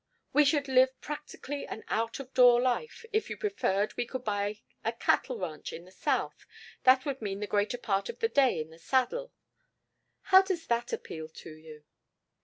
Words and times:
"We 0.33 0.45
should 0.45 0.67
live 0.67 0.99
practically 0.99 1.67
an 1.67 1.83
out 1.87 2.19
of 2.19 2.33
door 2.33 2.59
life 2.59 3.05
if 3.13 3.29
you 3.29 3.37
preferred 3.37 3.95
we 3.95 4.07
could 4.07 4.23
buy 4.23 4.59
a 4.83 4.93
cattle 4.93 5.37
ranch 5.37 5.71
in 5.71 5.85
the 5.85 5.91
south. 5.91 6.47
That 6.85 7.05
would 7.05 7.21
mean 7.21 7.39
the 7.39 7.45
greater 7.45 7.77
part 7.77 8.09
of 8.09 8.17
the 8.17 8.27
day 8.29 8.59
in 8.59 8.71
the 8.71 8.79
saddle 8.79 9.31
"How 10.21 10.41
does 10.41 10.65
it 10.71 10.91
appeal 10.91 11.29
to 11.29 11.51
you?" 11.55 11.83